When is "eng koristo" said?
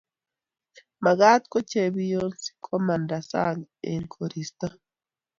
3.91-4.67